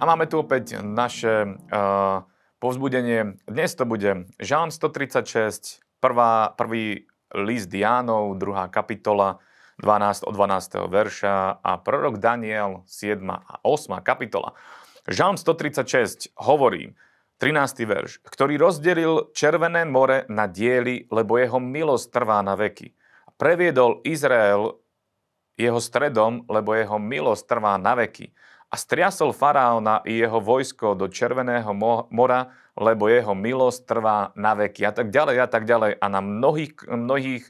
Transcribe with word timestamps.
A 0.00 0.08
máme 0.08 0.24
tu 0.24 0.40
opäť 0.40 0.80
naše 0.80 1.44
uh, 1.44 2.24
povzbudenie. 2.56 3.36
Dnes 3.44 3.76
to 3.76 3.84
bude 3.84 4.32
Žalm 4.40 4.72
136, 4.72 5.84
prvá, 6.00 6.56
prvý 6.56 7.04
list 7.36 7.68
Jánov, 7.68 8.40
druhá 8.40 8.72
kapitola, 8.72 9.44
12 9.84 10.24
od 10.24 10.32
12. 10.32 10.88
verša 10.88 11.60
a 11.60 11.76
prorok 11.76 12.16
Daniel, 12.16 12.80
7. 12.88 13.28
a 13.28 13.60
8. 13.60 14.00
kapitola. 14.00 14.56
Žalm 15.04 15.36
136 15.36 16.32
hovorí, 16.48 16.96
13. 17.36 17.84
verš, 17.84 18.24
ktorý 18.24 18.56
rozdelil 18.56 19.28
Červené 19.36 19.84
more 19.84 20.24
na 20.32 20.48
diely, 20.48 21.12
lebo 21.12 21.36
jeho 21.36 21.60
milosť 21.60 22.08
trvá 22.08 22.40
na 22.40 22.56
veky. 22.56 22.96
Previedol 23.36 24.00
Izrael 24.08 24.80
jeho 25.60 25.76
stredom, 25.76 26.48
lebo 26.48 26.72
jeho 26.72 26.96
milosť 26.96 27.44
trvá 27.44 27.76
na 27.76 28.00
veky 28.00 28.32
a 28.70 28.78
striasol 28.78 29.34
faraóna 29.34 29.98
i 30.06 30.22
jeho 30.22 30.38
vojsko 30.38 30.94
do 30.94 31.10
Červeného 31.10 31.74
mora, 32.14 32.54
lebo 32.78 33.10
jeho 33.10 33.34
milosť 33.34 33.80
trvá 33.82 34.30
na 34.38 34.54
veky 34.54 34.86
a 34.86 34.92
tak 34.94 35.10
ďalej 35.10 35.36
a 35.42 35.48
tak 35.50 35.66
ďalej. 35.66 35.98
A 35.98 36.06
na 36.06 36.22
mnohých, 36.22 36.86
mnohých 36.86 37.44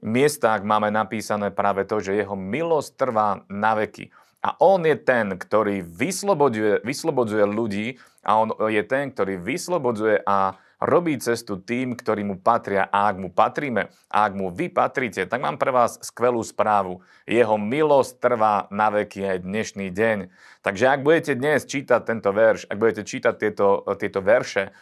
miestach 0.00 0.64
máme 0.64 0.88
napísané 0.88 1.52
práve 1.52 1.84
to, 1.84 2.00
že 2.00 2.16
jeho 2.16 2.32
milosť 2.32 2.90
trvá 2.96 3.44
na 3.52 3.76
veky. 3.76 4.08
A 4.44 4.56
on 4.60 4.84
je 4.88 4.96
ten, 4.96 5.36
ktorý 5.36 5.84
vyslobodzuje, 5.84 6.84
vyslobodzuje 6.84 7.44
ľudí 7.44 7.86
a 8.24 8.40
on 8.40 8.48
je 8.68 8.82
ten, 8.84 9.12
ktorý 9.12 9.40
vyslobodzuje 9.40 10.24
a 10.24 10.56
robí 10.84 11.16
cestu 11.16 11.56
tým, 11.56 11.96
ktorí 11.96 12.28
mu 12.28 12.36
patria. 12.36 12.84
A 12.92 13.08
ak 13.08 13.16
mu 13.16 13.32
patríme, 13.32 13.88
a 14.12 14.28
ak 14.28 14.32
mu 14.36 14.52
vy 14.52 14.68
patríte, 14.68 15.24
tak 15.24 15.40
mám 15.40 15.56
pre 15.56 15.72
vás 15.72 15.96
skvelú 16.04 16.44
správu. 16.44 17.00
Jeho 17.24 17.56
milosť 17.56 18.12
trvá 18.20 18.68
na 18.68 18.92
veky 18.92 19.24
aj 19.24 19.38
dnešný 19.48 19.88
deň. 19.88 20.28
Takže 20.60 20.84
ak 20.92 21.00
budete 21.00 21.32
dnes 21.40 21.64
čítať 21.64 22.04
tento 22.04 22.30
verš, 22.36 22.68
ak 22.68 22.76
budete 22.76 23.02
čítať 23.08 23.34
tieto, 23.40 23.80
tieto 23.96 24.20
verše, 24.20 24.76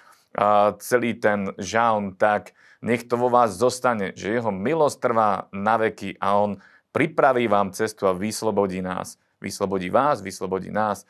celý 0.83 1.15
ten 1.23 1.55
žalm, 1.61 2.19
tak 2.19 2.57
nech 2.83 3.07
to 3.07 3.15
vo 3.15 3.31
vás 3.31 3.55
zostane, 3.55 4.11
že 4.19 4.35
jeho 4.35 4.51
milosť 4.51 4.99
trvá 4.99 5.47
na 5.55 5.79
veky 5.79 6.19
a 6.19 6.35
on 6.35 6.59
pripraví 6.91 7.47
vám 7.47 7.71
cestu 7.71 8.11
a 8.11 8.17
vyslobodí 8.17 8.83
nás. 8.83 9.23
Vyslobodí 9.39 9.87
vás, 9.87 10.19
vyslobodí 10.19 10.75
nás 10.75 11.07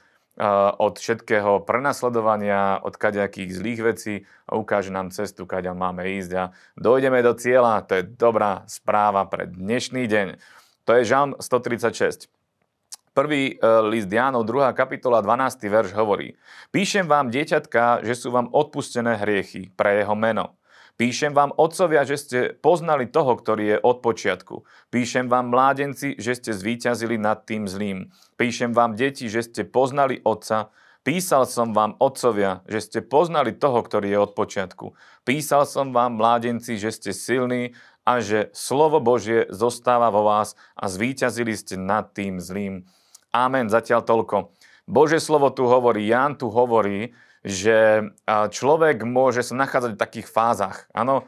od 0.79 0.97
všetkého 0.97 1.61
prenasledovania, 1.69 2.81
od 2.81 2.97
kaďakých 2.97 3.51
zlých 3.53 3.81
vecí 3.85 4.15
a 4.49 4.57
ukáže 4.57 4.89
nám 4.89 5.13
cestu, 5.13 5.45
kaďa 5.45 5.77
máme 5.77 6.09
ísť 6.09 6.33
a 6.41 6.45
dojdeme 6.81 7.21
do 7.21 7.37
cieľa. 7.37 7.85
To 7.85 8.01
je 8.01 8.05
dobrá 8.09 8.65
správa 8.65 9.29
pre 9.29 9.45
dnešný 9.45 10.09
deň. 10.09 10.41
To 10.89 10.91
je 10.97 11.03
Žalm 11.05 11.37
136. 11.37 12.33
Prvý 13.13 13.61
e, 13.61 13.65
list 13.93 14.09
Jánov, 14.09 14.49
2. 14.49 14.73
kapitola, 14.73 15.21
12. 15.21 15.69
verš 15.69 15.93
hovorí 15.93 16.33
Píšem 16.73 17.05
vám, 17.05 17.29
dieťatka, 17.29 18.01
že 18.01 18.17
sú 18.17 18.33
vám 18.33 18.49
odpustené 18.49 19.21
hriechy 19.21 19.69
pre 19.77 20.01
jeho 20.01 20.17
meno. 20.17 20.57
Píšem 21.01 21.33
vám, 21.33 21.57
otcovia, 21.57 22.05
že 22.05 22.17
ste 22.21 22.39
poznali 22.53 23.09
toho, 23.09 23.35
ktorý 23.35 23.65
je 23.75 23.79
od 23.81 24.05
počiatku. 24.05 24.62
Píšem 24.93 25.27
vám, 25.27 25.48
mládenci, 25.48 26.15
že 26.21 26.37
ste 26.37 26.53
zvíťazili 26.53 27.17
nad 27.17 27.48
tým 27.48 27.65
zlým. 27.65 28.12
Píšem 28.37 28.77
vám, 28.77 28.95
deti, 28.95 29.27
že 29.27 29.43
ste 29.43 29.63
poznali 29.65 30.20
otca. 30.23 30.69
Písal 31.03 31.51
som 31.51 31.75
vám, 31.75 31.98
otcovia, 31.98 32.63
že 32.70 32.79
ste 32.79 32.98
poznali 33.03 33.51
toho, 33.57 33.83
ktorý 33.83 34.15
je 34.15 34.19
od 34.23 34.33
počiatku. 34.39 34.95
Písal 35.27 35.67
som 35.67 35.91
vám, 35.91 36.15
mládenci, 36.15 36.79
že 36.79 36.95
ste 36.95 37.11
silní 37.11 37.75
a 38.07 38.23
že 38.23 38.55
slovo 38.55 39.03
Božie 39.03 39.51
zostáva 39.51 40.15
vo 40.15 40.29
vás 40.29 40.55
a 40.79 40.87
zvíťazili 40.87 41.59
ste 41.59 41.75
nad 41.75 42.15
tým 42.15 42.39
zlým. 42.39 42.87
Amen, 43.35 43.67
zatiaľ 43.67 44.07
toľko. 44.07 44.55
Bože 44.87 45.19
slovo 45.19 45.51
tu 45.51 45.67
hovorí, 45.67 46.07
Ján 46.07 46.39
tu 46.39 46.51
hovorí, 46.53 47.15
že 47.43 48.11
človek 48.27 49.03
môže 49.03 49.42
sa 49.42 49.58
nachádzať 49.58 49.98
v 49.98 50.03
takých 50.03 50.29
fázach. 50.30 50.86
Áno, 50.95 51.27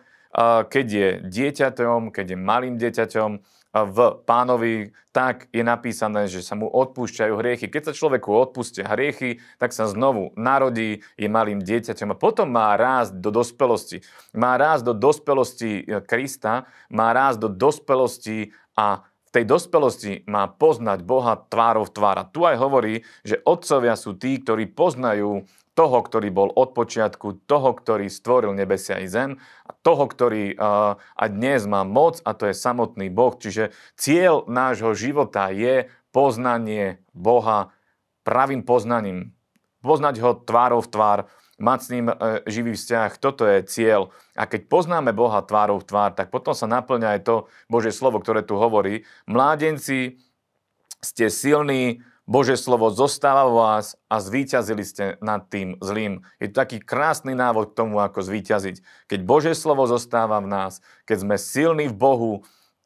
keď 0.70 0.86
je 0.86 1.08
dieťaťom, 1.26 2.10
keď 2.10 2.34
je 2.34 2.38
malým 2.38 2.75
dieťaťom 2.78 3.30
v 3.75 3.98
pánovi, 4.22 4.94
tak 5.10 5.50
je 5.50 5.66
napísané, 5.66 6.30
že 6.30 6.47
sa 6.47 6.54
mu 6.54 6.70
odpúšťajú 6.70 7.34
hriechy. 7.34 7.66
Keď 7.66 7.91
sa 7.91 7.98
človeku 7.98 8.30
odpustia 8.30 8.86
hriechy, 8.86 9.42
tak 9.58 9.75
sa 9.75 9.91
znovu 9.91 10.30
narodí, 10.38 11.02
je 11.19 11.26
malým 11.26 11.58
dieťaťom 11.58 12.14
a 12.14 12.19
potom 12.19 12.54
má 12.54 12.78
rásť 12.78 13.19
do 13.19 13.34
dospelosti. 13.34 14.06
Má 14.31 14.54
rásť 14.54 14.91
do 14.91 14.94
dospelosti 14.94 15.82
e, 15.82 16.02
Krista, 16.06 16.70
má 16.86 17.10
rásť 17.10 17.46
do 17.46 17.50
dospelosti 17.50 18.54
a 18.78 19.02
v 19.02 19.31
tej 19.42 19.44
dospelosti 19.50 20.12
má 20.31 20.46
poznať 20.46 21.02
Boha 21.02 21.34
tvárov 21.34 21.91
tvára. 21.91 22.31
Tu 22.31 22.46
aj 22.46 22.54
hovorí, 22.54 23.02
že 23.26 23.42
otcovia 23.42 23.98
sú 23.98 24.14
tí, 24.14 24.38
ktorí 24.38 24.70
poznajú 24.70 25.50
toho, 25.74 25.98
ktorý 26.06 26.30
bol 26.30 26.48
od 26.54 26.70
počiatku, 26.70 27.46
toho, 27.50 27.74
ktorý 27.74 28.06
stvoril 28.06 28.54
nebesia 28.54 29.02
i 29.02 29.10
zem, 29.10 29.42
a 29.66 29.70
toho, 29.74 30.06
ktorý 30.06 30.54
uh, 30.54 30.94
a 30.94 31.24
dnes 31.26 31.66
má 31.66 31.82
moc, 31.82 32.22
a 32.22 32.30
to 32.32 32.46
je 32.46 32.54
samotný 32.54 33.10
Boh. 33.10 33.34
Čiže 33.34 33.74
cieľ 33.98 34.46
nášho 34.46 34.94
života 34.94 35.50
je 35.50 35.90
poznanie 36.14 37.02
Boha 37.10 37.74
pravým 38.22 38.62
poznaním. 38.62 39.34
Poznať 39.82 40.22
ho 40.22 40.38
tvárou 40.38 40.80
v 40.80 40.88
tvár, 40.94 41.18
mať 41.58 41.78
s 41.82 41.88
ním 41.90 42.06
uh, 42.06 42.38
živý 42.46 42.78
vzťah, 42.78 43.10
toto 43.18 43.42
je 43.42 43.66
cieľ. 43.66 44.14
A 44.38 44.46
keď 44.46 44.70
poznáme 44.70 45.10
Boha 45.10 45.42
tvárou 45.42 45.82
v 45.82 45.90
tvár, 45.90 46.14
tak 46.14 46.30
potom 46.30 46.54
sa 46.54 46.70
naplňa 46.70 47.18
aj 47.18 47.20
to 47.26 47.36
Božie 47.66 47.90
slovo, 47.90 48.22
ktoré 48.22 48.46
tu 48.46 48.54
hovorí. 48.54 49.02
Mládenci, 49.26 50.22
ste 51.02 51.28
silní, 51.28 52.00
Bože 52.24 52.56
slovo 52.56 52.88
zostáva 52.88 53.44
vo 53.44 53.60
vás 53.60 54.00
a 54.08 54.16
zvíťazili 54.16 54.80
ste 54.80 55.04
nad 55.20 55.44
tým 55.52 55.76
zlým. 55.84 56.24
Je 56.40 56.48
to 56.48 56.64
taký 56.64 56.80
krásny 56.80 57.36
návod 57.36 57.72
k 57.72 57.76
tomu, 57.76 58.00
ako 58.00 58.24
zvíťaziť. 58.24 58.80
Keď 59.12 59.20
Bože 59.28 59.52
slovo 59.52 59.84
zostáva 59.84 60.40
v 60.40 60.48
nás, 60.48 60.80
keď 61.04 61.16
sme 61.20 61.36
silní 61.36 61.92
v 61.92 61.96
Bohu, 62.00 62.32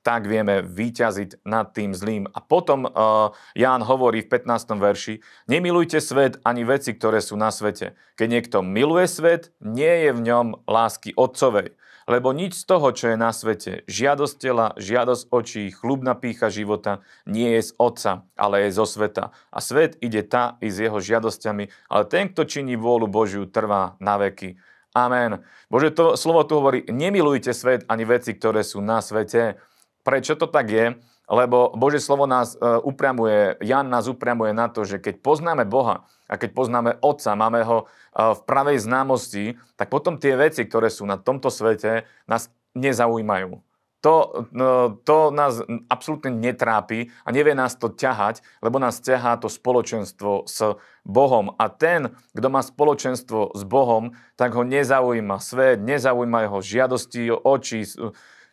tak 0.03 0.27
vieme 0.27 0.65
vyťaziť 0.65 1.45
nad 1.47 1.71
tým 1.71 1.93
zlým. 1.95 2.27
A 2.33 2.39
potom 2.41 2.89
uh, 2.89 3.31
Ján 3.53 3.85
hovorí 3.85 4.25
v 4.25 4.41
15. 4.41 4.75
verši, 4.79 5.15
nemilujte 5.47 6.01
svet 6.01 6.41
ani 6.43 6.65
veci, 6.65 6.97
ktoré 6.97 7.23
sú 7.23 7.37
na 7.37 7.53
svete. 7.53 7.95
Keď 8.17 8.29
niekto 8.31 8.59
miluje 8.65 9.07
svet, 9.07 9.55
nie 9.61 10.09
je 10.09 10.11
v 10.17 10.21
ňom 10.25 10.47
lásky 10.67 11.15
Otcovej. 11.15 11.79
Lebo 12.09 12.33
nič 12.33 12.57
z 12.57 12.65
toho, 12.65 12.89
čo 12.97 13.13
je 13.13 13.21
na 13.21 13.37
svete, 13.37 13.85
žiadosť 13.85 14.35
tela, 14.41 14.73
žiadosť 14.81 15.29
očí, 15.29 15.69
chlubná 15.69 16.17
pícha 16.17 16.49
života, 16.49 17.05
nie 17.29 17.53
je 17.61 17.69
z 17.69 17.71
Otca, 17.77 18.25
ale 18.33 18.65
je 18.65 18.81
zo 18.81 18.89
sveta. 18.89 19.37
A 19.53 19.59
svet 19.61 20.01
ide 20.01 20.25
tá 20.25 20.57
i 20.65 20.73
s 20.73 20.81
jeho 20.81 21.05
žiadosťami, 21.05 21.69
ale 21.93 22.03
ten, 22.09 22.33
kto 22.33 22.49
činí 22.49 22.81
vôľu 22.81 23.13
Božiu, 23.13 23.45
trvá 23.45 24.01
na 24.01 24.17
veky. 24.17 24.57
Amen. 24.97 25.45
Bože, 25.69 25.93
to 25.93 26.17
slovo 26.17 26.49
tu 26.49 26.57
hovorí, 26.57 26.89
nemilujte 26.89 27.53
svet 27.53 27.85
ani 27.93 28.09
veci, 28.09 28.33
ktoré 28.33 28.65
sú 28.65 28.81
na 28.81 29.05
svete. 29.05 29.61
Prečo 30.01 30.33
to 30.41 30.49
tak 30.49 30.73
je? 30.73 30.97
Lebo 31.29 31.77
Bože 31.77 32.01
slovo 32.01 32.25
nás 32.25 32.57
uh, 32.57 32.81
upriamuje, 32.81 33.61
Jan 33.61 33.93
nás 33.93 34.09
upriamuje 34.09 34.57
na 34.57 34.73
to, 34.73 34.89
že 34.89 34.97
keď 34.97 35.21
poznáme 35.21 35.69
Boha 35.69 36.09
a 36.25 36.41
keď 36.41 36.51
poznáme 36.57 36.91
Otca, 37.05 37.37
máme 37.37 37.61
ho 37.69 37.85
uh, 37.85 38.33
v 38.33 38.41
pravej 38.49 38.81
známosti, 38.81 39.61
tak 39.77 39.93
potom 39.93 40.17
tie 40.17 40.41
veci, 40.41 40.65
ktoré 40.65 40.89
sú 40.89 41.05
na 41.05 41.21
tomto 41.21 41.53
svete, 41.53 42.09
nás 42.25 42.49
nezaujímajú. 42.73 43.61
To, 43.99 44.47
no, 44.55 44.95
to 45.03 45.35
nás 45.35 45.59
absolútne 45.91 46.31
netrápi 46.31 47.11
a 47.27 47.35
nevie 47.35 47.51
nás 47.59 47.75
to 47.75 47.91
ťahať, 47.91 48.47
lebo 48.63 48.79
nás 48.79 49.03
ťahá 49.03 49.43
to 49.43 49.51
spoločenstvo 49.51 50.47
s 50.47 50.79
Bohom. 51.03 51.51
A 51.59 51.67
ten, 51.67 52.15
kto 52.31 52.47
má 52.47 52.63
spoločenstvo 52.63 53.59
s 53.59 53.63
Bohom, 53.67 54.15
tak 54.39 54.55
ho 54.55 54.63
nezaujíma 54.63 55.43
svet, 55.43 55.83
nezaujíma 55.83 56.47
jeho 56.47 56.59
žiadosti, 56.63 57.23
oči, 57.43 57.91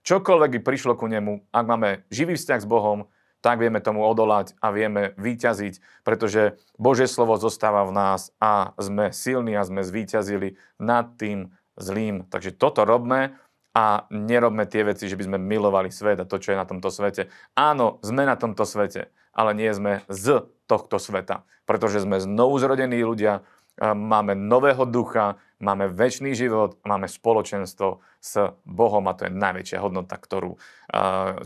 čokoľvek 0.06 0.50
by 0.56 0.60
prišlo 0.62 0.94
ku 0.94 1.10
nemu, 1.10 1.50
ak 1.52 1.66
máme 1.66 1.90
živý 2.14 2.38
vzťah 2.38 2.62
s 2.62 2.70
Bohom, 2.70 3.10
tak 3.42 3.62
vieme 3.62 3.78
tomu 3.78 4.02
odolať 4.02 4.58
a 4.58 4.74
vieme 4.74 5.14
vyťaziť, 5.22 6.02
pretože 6.02 6.58
Božie 6.82 7.06
slovo 7.06 7.38
zostáva 7.38 7.86
v 7.86 7.94
nás 7.94 8.34
a 8.42 8.74
sme 8.82 9.14
silní 9.14 9.54
a 9.54 9.62
sme 9.62 9.86
zvíťazili 9.86 10.58
nad 10.82 11.14
tým 11.18 11.54
zlým. 11.78 12.26
Takže 12.26 12.58
toto 12.58 12.90
robme 12.90 13.38
a 13.78 14.10
nerobme 14.10 14.66
tie 14.66 14.82
veci, 14.82 15.06
že 15.06 15.14
by 15.14 15.30
sme 15.30 15.38
milovali 15.38 15.94
svet 15.94 16.18
a 16.18 16.26
to, 16.26 16.42
čo 16.42 16.56
je 16.56 16.62
na 16.62 16.66
tomto 16.66 16.90
svete. 16.90 17.30
Áno, 17.54 18.02
sme 18.02 18.26
na 18.26 18.34
tomto 18.34 18.66
svete, 18.66 19.14
ale 19.30 19.54
nie 19.54 19.70
sme 19.78 20.02
z 20.10 20.50
tohto 20.66 20.98
sveta, 20.98 21.46
pretože 21.70 22.02
sme 22.02 22.18
znovu 22.18 22.58
zrodení 22.58 22.98
ľudia, 23.04 23.46
máme 23.82 24.34
nového 24.34 24.88
ducha, 24.88 25.38
máme 25.64 25.88
väčší 25.92 26.36
život, 26.36 26.80
máme 26.84 27.08
spoločenstvo 27.08 28.04
s 28.20 28.40
Bohom 28.66 29.08
a 29.08 29.16
to 29.16 29.28
je 29.28 29.32
najväčšia 29.32 29.80
hodnota, 29.80 30.20
ktorú 30.20 30.60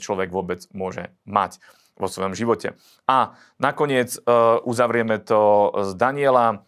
človek 0.01 0.29
vôbec 0.33 0.65
môže 0.73 1.13
mať 1.29 1.61
vo 1.99 2.07
svojom 2.07 2.31
živote. 2.31 2.79
A 3.11 3.35
nakoniec 3.59 4.15
uzavrieme 4.63 5.19
to 5.19 5.71
z 5.75 5.91
Daniela 5.99 6.63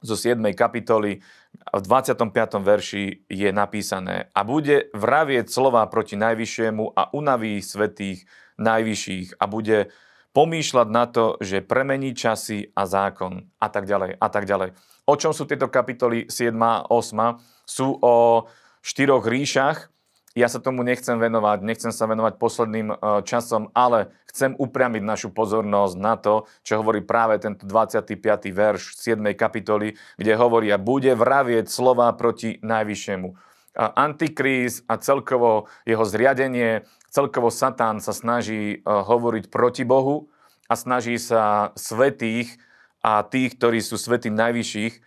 zo 0.00 0.16
7. 0.16 0.40
kapitoly. 0.56 1.20
V 1.56 1.80
25. 1.80 2.60
verši 2.60 3.24
je 3.32 3.48
napísané 3.48 4.28
a 4.36 4.44
bude 4.44 4.92
vravieť 4.92 5.48
slova 5.48 5.88
proti 5.88 6.12
najvyššiemu 6.20 6.92
a 6.92 7.16
unaví 7.16 7.64
svetých 7.64 8.28
najvyšších 8.60 9.40
a 9.40 9.44
bude 9.48 9.88
pomýšľať 10.36 10.88
na 10.92 11.08
to, 11.08 11.40
že 11.40 11.64
premení 11.64 12.12
časy 12.12 12.68
a 12.76 12.84
zákon 12.84 13.48
a 13.56 13.72
tak 13.72 13.88
ďalej 13.88 14.20
a 14.20 14.28
tak 14.28 14.44
ďalej. 14.44 14.76
O 15.08 15.16
čom 15.16 15.32
sú 15.32 15.48
tieto 15.48 15.72
kapitoly 15.72 16.28
7 16.28 16.52
a 16.60 16.84
8? 16.92 17.40
Sú 17.64 17.96
o 18.04 18.44
štyroch 18.84 19.24
ríšach, 19.24 19.88
ja 20.36 20.52
sa 20.52 20.60
tomu 20.60 20.84
nechcem 20.84 21.16
venovať, 21.16 21.64
nechcem 21.64 21.88
sa 21.88 22.04
venovať 22.04 22.36
posledným 22.36 22.92
e, 22.92 22.96
časom, 23.24 23.72
ale 23.72 24.12
chcem 24.28 24.52
upriamiť 24.52 25.00
našu 25.00 25.28
pozornosť 25.32 25.96
na 25.96 26.20
to, 26.20 26.44
čo 26.60 26.84
hovorí 26.84 27.00
práve 27.00 27.40
tento 27.40 27.64
25. 27.64 28.20
verš 28.52 29.00
7. 29.00 29.32
kapitoly, 29.32 29.96
kde 30.20 30.32
hovorí 30.36 30.68
a 30.68 30.76
bude 30.76 31.16
vravieť 31.16 31.72
slova 31.72 32.12
proti 32.12 32.60
najvyššiemu. 32.60 33.55
Antikrís 33.76 34.80
a 34.88 34.96
celkovo 34.96 35.68
jeho 35.84 36.08
zriadenie, 36.08 36.88
celkovo 37.12 37.52
Satán 37.52 38.00
sa 38.00 38.16
snaží 38.16 38.76
e, 38.76 38.76
hovoriť 38.82 39.52
proti 39.52 39.84
Bohu 39.84 40.32
a 40.66 40.74
snaží 40.74 41.20
sa 41.20 41.76
svetých 41.76 42.56
a 43.04 43.20
tých, 43.22 43.54
ktorí 43.60 43.84
sú 43.84 44.00
svety 44.00 44.32
najvyšších, 44.32 44.94
e, 44.96 45.00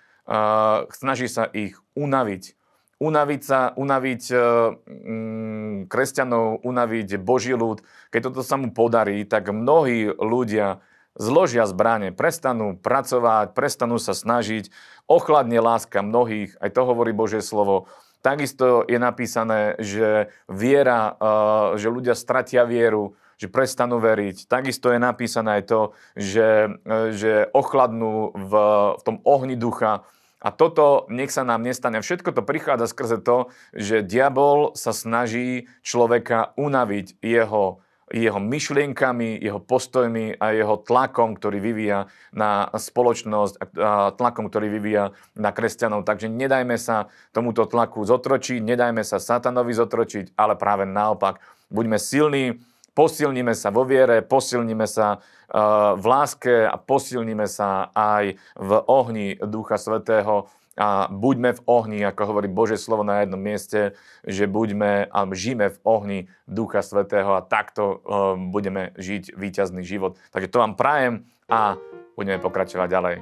snaží 0.94 1.27
sa 1.27 1.50
ich 1.50 1.75
unaviť 1.98 2.60
unaviť 3.00 3.42
sa, 3.42 3.71
unaviť 3.80 4.24
e, 4.27 4.36
mm, 4.75 5.77
kresťanov, 5.88 6.68
unaviť 6.68 7.16
Boží 7.24 7.56
ľud. 7.56 7.80
Keď 8.12 8.21
toto 8.27 8.44
sa 8.44 8.60
mu 8.60 8.75
podarí, 8.75 9.24
tak 9.24 9.48
mnohí 9.56 10.12
ľudia 10.19 10.83
zložia 11.16 11.63
zbranie, 11.68 12.12
prestanú 12.12 12.75
pracovať, 12.75 13.56
prestanú 13.56 13.98
sa 13.98 14.12
snažiť, 14.12 14.71
ochladne 15.07 15.60
láska 15.63 16.04
mnohých, 16.04 16.60
aj 16.60 16.69
to 16.75 16.81
hovorí 16.83 17.16
Božie 17.16 17.42
slovo. 17.42 17.89
Takisto 18.19 18.83
je 18.83 19.00
napísané, 19.00 19.80
že 19.80 20.27
viera, 20.51 21.16
e, 21.16 21.80
že 21.80 21.88
ľudia 21.88 22.16
stratia 22.16 22.68
vieru, 22.68 23.16
že 23.39 23.48
prestanú 23.48 24.04
veriť. 24.04 24.51
Takisto 24.51 24.92
je 24.92 25.00
napísané 25.00 25.60
aj 25.60 25.63
to, 25.71 25.81
že, 26.19 26.80
e, 26.83 27.16
že 27.16 27.48
ochladnú 27.56 28.36
v, 28.36 28.54
v 29.00 29.01
tom 29.07 29.18
ohni 29.24 29.56
ducha, 29.56 30.04
a 30.39 30.56
toto 30.56 31.04
nech 31.12 31.36
sa 31.36 31.44
nám 31.44 31.68
nestane. 31.68 32.00
Všetko 32.00 32.31
to 32.31 32.48
prichádza 32.48 32.88
skrze 32.88 33.19
to, 33.19 33.51
že 33.75 34.07
diabol 34.07 34.71
sa 34.71 34.95
snaží 34.95 35.68
človeka 35.83 36.56
unaviť 36.56 37.19
jeho, 37.19 37.83
jeho 38.10 38.42
myšlienkami, 38.42 39.38
jeho 39.38 39.62
postojmi 39.62 40.38
a 40.42 40.52
jeho 40.54 40.82
tlakom, 40.82 41.38
ktorý 41.38 41.62
vyvíja 41.62 42.10
na 42.34 42.70
spoločnosť 42.74 43.54
a 43.78 44.12
tlakom, 44.14 44.50
ktorý 44.50 44.68
vyvíja 44.70 45.14
na 45.38 45.54
kresťanov. 45.54 46.06
Takže 46.06 46.30
nedajme 46.30 46.76
sa 46.76 47.10
tomuto 47.32 47.70
tlaku 47.70 48.02
zotročiť, 48.02 48.62
nedajme 48.66 49.06
sa 49.06 49.22
satanovi 49.22 49.74
zotročiť, 49.78 50.34
ale 50.34 50.58
práve 50.58 50.90
naopak. 50.90 51.42
Buďme 51.70 52.02
silní, 52.02 52.58
posilníme 52.98 53.54
sa 53.54 53.70
vo 53.70 53.86
viere, 53.86 54.26
posilníme 54.26 54.90
sa 54.90 55.22
uh, 55.22 55.94
v 55.96 56.06
láske 56.10 56.66
a 56.66 56.76
posilníme 56.76 57.46
sa 57.46 57.94
aj 57.94 58.36
v 58.58 58.72
ohni 58.90 59.38
Ducha 59.38 59.78
Svetého 59.78 60.50
a 60.77 61.10
buďme 61.12 61.57
v 61.57 61.62
ohni, 61.66 62.00
ako 62.06 62.21
hovorí 62.36 62.48
Bože 62.48 62.77
slovo 62.80 63.04
na 63.04 63.25
jednom 63.25 63.42
mieste, 63.42 63.98
že 64.24 64.45
buďme 64.45 65.10
a 65.10 65.19
žijeme 65.33 65.74
v 65.74 65.80
ohni 65.83 66.19
Ducha 66.45 66.86
Svetého 66.86 67.36
a 67.36 67.44
takto 67.44 67.83
uh, 67.83 68.38
budeme 68.38 68.94
žiť 68.95 69.36
víťazný 69.36 69.81
život. 69.83 70.16
Takže 70.31 70.51
to 70.51 70.62
vám 70.62 70.77
prajem 70.80 71.27
a 71.50 71.75
budeme 72.16 72.39
pokračovať 72.39 72.88
ďalej 72.88 73.16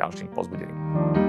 ďalším 0.00 0.28
pozbudením. 0.34 1.21